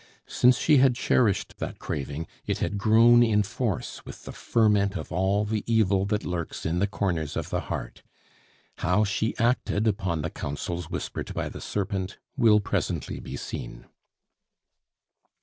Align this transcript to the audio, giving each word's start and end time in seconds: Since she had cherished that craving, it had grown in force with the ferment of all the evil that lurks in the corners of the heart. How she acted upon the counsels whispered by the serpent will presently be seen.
Since 0.25 0.57
she 0.57 0.77
had 0.77 0.95
cherished 0.95 1.59
that 1.59 1.77
craving, 1.77 2.25
it 2.47 2.57
had 2.57 2.79
grown 2.79 3.21
in 3.21 3.43
force 3.43 4.03
with 4.03 4.23
the 4.23 4.31
ferment 4.31 4.97
of 4.97 5.11
all 5.11 5.45
the 5.45 5.63
evil 5.71 6.05
that 6.05 6.25
lurks 6.25 6.65
in 6.65 6.79
the 6.79 6.87
corners 6.87 7.37
of 7.37 7.51
the 7.51 7.59
heart. 7.69 8.01
How 8.79 9.03
she 9.03 9.37
acted 9.37 9.85
upon 9.85 10.23
the 10.23 10.31
counsels 10.31 10.89
whispered 10.89 11.35
by 11.35 11.49
the 11.49 11.61
serpent 11.61 12.17
will 12.35 12.59
presently 12.59 13.19
be 13.19 13.37
seen. 13.37 13.85